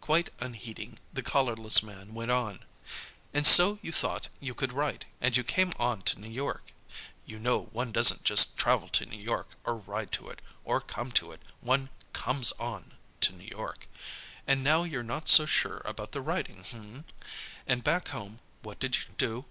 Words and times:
Quite 0.00 0.30
unheeding, 0.38 1.00
the 1.12 1.20
collarless 1.20 1.82
man 1.82 2.14
went 2.14 2.30
on, 2.30 2.60
"And 3.32 3.44
so 3.44 3.80
you 3.82 3.90
thought 3.90 4.28
you 4.38 4.54
could 4.54 4.72
write, 4.72 5.06
and 5.20 5.36
you 5.36 5.42
came 5.42 5.72
on 5.80 6.02
to 6.02 6.20
New 6.20 6.30
York 6.30 6.72
(you 7.26 7.40
know 7.40 7.64
one 7.72 7.90
doesn't 7.90 8.22
just 8.22 8.56
travel 8.56 8.88
to 8.90 9.04
New 9.04 9.18
York, 9.18 9.48
or 9.64 9.74
ride 9.78 10.12
to 10.12 10.30
it, 10.30 10.40
or 10.64 10.80
come 10.80 11.10
to 11.18 11.32
it; 11.32 11.42
one 11.60 11.90
'comes 12.12 12.52
on' 12.52 12.92
to 13.22 13.32
New 13.32 13.48
York), 13.48 13.88
and 14.46 14.62
now 14.62 14.84
you're 14.84 15.02
not 15.02 15.26
so 15.26 15.44
sure 15.44 15.82
about 15.84 16.12
the 16.12 16.22
writing, 16.22 16.60
h'm? 16.64 17.04
And 17.66 17.82
back 17.82 18.06
home 18.10 18.38
what 18.62 18.78
did 18.78 18.96
you 18.98 19.12
do?" 19.18 19.44